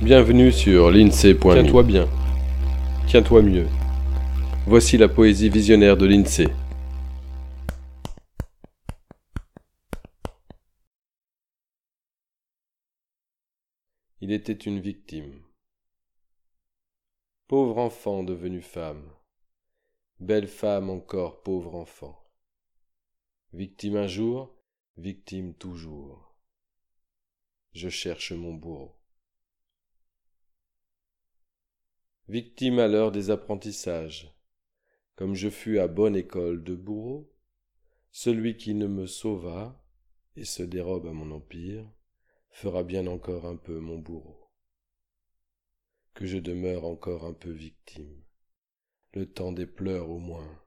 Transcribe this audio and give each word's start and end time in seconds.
Bienvenue 0.00 0.52
sur 0.52 0.92
l'INSEE.me. 0.92 1.54
Tiens-toi 1.54 1.82
bien. 1.82 2.08
Tiens-toi 3.08 3.42
mieux. 3.42 3.66
Voici 4.64 4.96
la 4.96 5.08
poésie 5.08 5.48
visionnaire 5.48 5.96
de 5.96 6.06
l'INSEE. 6.06 6.46
Il 14.20 14.30
était 14.30 14.52
une 14.52 14.78
victime. 14.78 15.42
Pauvre 17.48 17.78
enfant 17.78 18.22
devenu 18.22 18.62
femme. 18.62 19.10
Belle 20.20 20.46
femme 20.46 20.90
encore, 20.90 21.42
pauvre 21.42 21.74
enfant. 21.74 22.24
Victime 23.52 23.96
un 23.96 24.06
jour, 24.06 24.54
victime 24.96 25.54
toujours. 25.54 26.36
Je 27.72 27.88
cherche 27.88 28.30
mon 28.30 28.54
bourreau. 28.54 28.97
Victime 32.28 32.78
à 32.78 32.88
l'heure 32.88 33.10
des 33.10 33.30
apprentissages, 33.30 34.30
comme 35.16 35.34
je 35.34 35.48
fus 35.48 35.78
à 35.78 35.88
bonne 35.88 36.14
école 36.14 36.62
de 36.62 36.74
bourreau, 36.74 37.32
celui 38.10 38.58
qui 38.58 38.74
ne 38.74 38.86
me 38.86 39.06
sauva 39.06 39.82
et 40.36 40.44
se 40.44 40.62
dérobe 40.62 41.06
à 41.06 41.12
mon 41.12 41.30
empire 41.30 41.90
fera 42.50 42.82
bien 42.82 43.06
encore 43.06 43.46
un 43.46 43.56
peu 43.56 43.78
mon 43.78 43.96
bourreau. 43.96 44.50
Que 46.12 46.26
je 46.26 46.36
demeure 46.36 46.84
encore 46.84 47.24
un 47.24 47.32
peu 47.32 47.50
victime, 47.50 48.22
le 49.14 49.24
temps 49.24 49.52
des 49.52 49.66
pleurs 49.66 50.10
au 50.10 50.18
moins. 50.18 50.62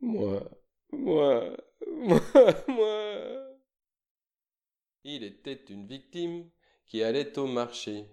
Moi, 0.00 0.46
moi, 0.92 1.56
moi, 1.86 2.20
moi. 2.68 3.56
Il 5.02 5.24
était 5.24 5.64
une 5.70 5.86
victime 5.86 6.50
qui 6.84 7.02
allait 7.02 7.38
au 7.38 7.46
marché. 7.46 8.04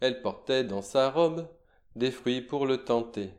Elle 0.00 0.22
portait 0.22 0.64
dans 0.64 0.80
sa 0.80 1.10
robe 1.10 1.46
des 1.96 2.10
fruits 2.10 2.42
pour 2.42 2.66
le 2.66 2.84
tenter. 2.84 3.30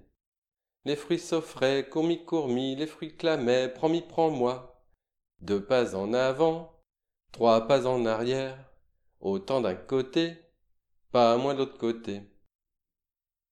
Les 0.83 0.95
fruits 0.95 1.19
s'offraient, 1.19 1.87
courmi, 1.87 2.25
courmi, 2.25 2.75
les 2.75 2.87
fruits 2.87 3.15
clamaient, 3.15 3.69
prends-mi, 3.69 4.01
prends-moi. 4.01 4.83
Deux 5.41 5.63
pas 5.63 5.95
en 5.95 6.11
avant, 6.13 6.81
trois 7.31 7.67
pas 7.67 7.85
en 7.85 8.05
arrière, 8.05 8.57
autant 9.19 9.61
d'un 9.61 9.75
côté, 9.75 10.37
pas 11.11 11.37
moins 11.37 11.53
de 11.53 11.59
l'autre 11.59 11.77
côté. 11.77 12.23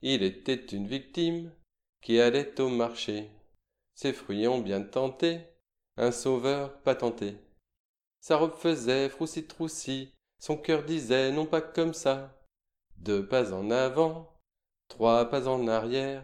Il 0.02 0.24
était 0.24 0.66
une 0.66 0.88
victime 0.88 1.52
qui 2.02 2.20
allait 2.20 2.60
au 2.60 2.70
marché. 2.70 3.30
Ses 3.94 4.12
fruits 4.12 4.48
ont 4.48 4.60
bien 4.60 4.82
tenté, 4.82 5.40
un 5.98 6.12
sauveur 6.12 6.82
patenté. 6.82 7.38
Sa 8.22 8.38
robe 8.38 8.56
faisait 8.56 9.10
froussi-troussi, 9.10 10.12
son 10.40 10.58
cœur 10.58 10.84
disait 10.84 11.32
non 11.32 11.46
pas 11.46 11.62
comme 11.62 11.94
ça. 11.94 12.42
Deux 12.98 13.28
pas 13.28 13.54
en 13.54 13.70
avant, 13.70 14.35
trois 14.88 15.30
pas 15.30 15.48
en 15.48 15.68
arrière, 15.68 16.24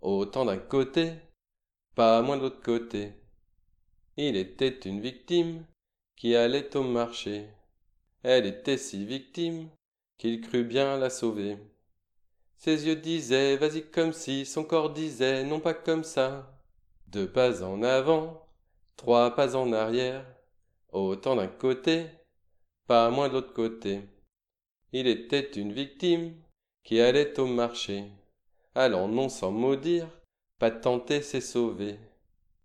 autant 0.00 0.44
d'un 0.44 0.58
côté, 0.58 1.12
pas 1.94 2.22
moins 2.22 2.36
de 2.36 2.42
l'autre 2.42 2.62
côté. 2.62 3.12
Il 4.16 4.36
était 4.36 4.78
une 4.84 5.00
victime 5.00 5.64
qui 6.16 6.34
allait 6.34 6.76
au 6.76 6.82
marché. 6.82 7.48
Elle 8.22 8.46
était 8.46 8.78
si 8.78 9.04
victime 9.04 9.68
qu'il 10.16 10.40
crut 10.40 10.66
bien 10.66 10.96
la 10.96 11.10
sauver. 11.10 11.56
Ses 12.56 12.86
yeux 12.86 12.96
disaient 12.96 13.56
vas-y 13.56 13.82
comme 13.82 14.12
si, 14.12 14.44
son 14.44 14.64
corps 14.64 14.90
disait 14.90 15.44
non 15.44 15.60
pas 15.60 15.74
comme 15.74 16.04
ça. 16.04 16.52
Deux 17.06 17.30
pas 17.30 17.62
en 17.62 17.82
avant, 17.82 18.46
trois 18.96 19.34
pas 19.34 19.54
en 19.56 19.72
arrière, 19.72 20.26
autant 20.92 21.36
d'un 21.36 21.46
côté, 21.46 22.06
pas 22.86 23.08
moins 23.10 23.28
de 23.28 23.34
l'autre 23.34 23.54
côté. 23.54 24.02
Il 24.92 25.06
était 25.06 25.52
une 25.52 25.72
victime 25.72 26.34
qui 26.84 27.00
allait 27.00 27.38
au 27.38 27.46
marché. 27.46 28.04
Allant 28.74 29.08
non 29.08 29.28
sans 29.28 29.50
maudire, 29.50 30.08
pas 30.58 30.70
tenter 30.70 31.22
c'est 31.22 31.40
sauver. 31.40 31.98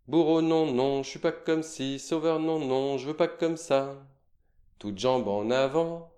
Bourreau 0.08 0.42
non 0.42 0.72
non, 0.72 1.03
je 1.03 1.09
suis 1.09 1.19
pas 1.19 1.31
comme 1.31 1.63
si, 1.63 2.00
sauveur 2.00 2.40
non 2.40 2.59
non, 2.59 2.97
je 2.97 3.07
veux 3.07 3.16
pas 3.16 3.28
comme 3.28 3.57
ça. 3.57 3.96
Toute 4.79 4.97
jambe 4.97 5.28
en 5.28 5.50
avant, 5.50 6.12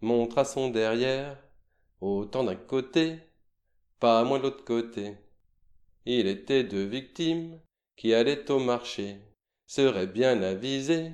montre 0.00 0.38
à 0.38 0.44
son 0.44 0.70
derrière, 0.70 1.36
autant 2.00 2.44
d'un 2.44 2.56
côté, 2.56 3.18
pas 3.98 4.22
moins 4.22 4.38
de 4.38 4.44
l'autre 4.44 4.64
côté. 4.64 5.16
Il 6.06 6.26
était 6.26 6.64
deux 6.64 6.84
victimes 6.84 7.58
qui 7.96 8.14
allaient 8.14 8.50
au 8.50 8.58
marché, 8.58 9.16
serait 9.66 10.06
bien 10.06 10.42
avisé 10.42 11.10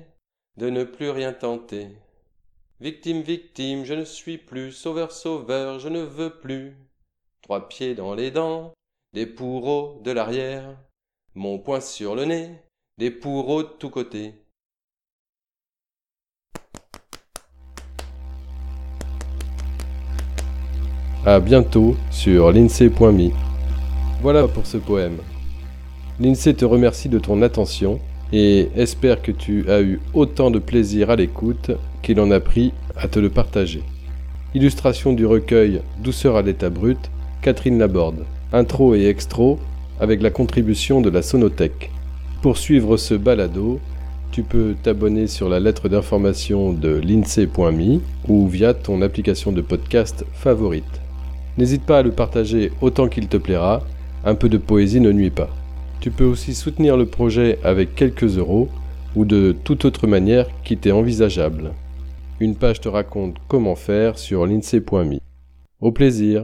de 0.57 0.69
ne 0.69 0.83
plus 0.83 1.09
rien 1.09 1.33
tenter. 1.33 1.87
Victime, 2.81 3.21
victime, 3.21 3.85
je 3.85 3.93
ne 3.93 4.03
suis 4.03 4.39
plus, 4.39 4.71
sauveur, 4.71 5.11
sauveur, 5.11 5.77
je 5.77 5.87
ne 5.87 5.99
veux 5.99 6.31
plus. 6.31 6.75
Trois 7.43 7.67
pieds 7.67 7.93
dans 7.93 8.15
les 8.15 8.31
dents, 8.31 8.73
des 9.13 9.27
pourreaux 9.27 10.01
de 10.03 10.09
l'arrière, 10.09 10.79
mon 11.35 11.59
poing 11.59 11.79
sur 11.79 12.15
le 12.15 12.25
nez, 12.25 12.49
des 12.97 13.11
pourreaux 13.11 13.61
de 13.61 13.67
tous 13.67 13.91
côtés. 13.91 14.33
À 21.23 21.39
bientôt 21.39 21.95
sur 22.09 22.51
l'INSEE.me. 22.51 23.29
Voilà 24.23 24.47
pour 24.47 24.65
ce 24.65 24.77
poème. 24.77 25.19
L'INSEE 26.19 26.55
te 26.55 26.65
remercie 26.65 27.09
de 27.09 27.19
ton 27.19 27.43
attention 27.43 28.01
et 28.31 28.69
espère 28.75 29.21
que 29.21 29.31
tu 29.31 29.69
as 29.69 29.81
eu 29.81 29.99
autant 30.13 30.51
de 30.51 30.59
plaisir 30.59 31.09
à 31.09 31.15
l'écoute 31.15 31.71
qu'il 32.01 32.19
en 32.19 32.31
a 32.31 32.39
pris 32.39 32.73
à 32.95 33.07
te 33.07 33.19
le 33.19 33.29
partager. 33.29 33.83
Illustration 34.53 35.13
du 35.13 35.25
recueil 35.25 35.81
Douceur 36.03 36.35
à 36.35 36.41
l'état 36.41 36.69
brut, 36.69 36.99
Catherine 37.41 37.79
Laborde. 37.79 38.25
Intro 38.53 38.95
et 38.95 39.05
extro 39.05 39.59
avec 39.99 40.21
la 40.21 40.29
contribution 40.29 41.01
de 41.01 41.09
la 41.09 41.21
Sonothèque. 41.21 41.91
Pour 42.41 42.57
suivre 42.57 42.97
ce 42.97 43.13
balado, 43.13 43.79
tu 44.31 44.43
peux 44.43 44.75
t'abonner 44.81 45.27
sur 45.27 45.47
la 45.47 45.59
lettre 45.59 45.89
d'information 45.89 46.73
de 46.73 46.89
l'INSEE.me 46.89 47.99
ou 48.27 48.47
via 48.47 48.73
ton 48.73 49.01
application 49.01 49.51
de 49.51 49.61
podcast 49.61 50.25
favorite. 50.33 51.01
N'hésite 51.57 51.83
pas 51.83 51.99
à 51.99 52.01
le 52.01 52.11
partager 52.11 52.71
autant 52.81 53.07
qu'il 53.07 53.27
te 53.27 53.37
plaira, 53.37 53.83
un 54.23 54.35
peu 54.35 54.49
de 54.49 54.57
poésie 54.57 55.01
ne 55.01 55.11
nuit 55.11 55.29
pas. 55.29 55.49
Tu 56.01 56.09
peux 56.09 56.25
aussi 56.25 56.55
soutenir 56.55 56.97
le 56.97 57.05
projet 57.05 57.59
avec 57.63 57.93
quelques 57.93 58.39
euros 58.39 58.69
ou 59.15 59.23
de 59.23 59.55
toute 59.63 59.85
autre 59.85 60.07
manière 60.07 60.47
qui 60.63 60.75
t'est 60.75 60.89
envisageable. 60.89 61.73
Une 62.39 62.55
page 62.55 62.81
te 62.81 62.89
raconte 62.89 63.35
comment 63.47 63.75
faire 63.75 64.17
sur 64.17 64.47
l'INSEE.me. 64.47 65.19
Au 65.79 65.91
plaisir 65.91 66.39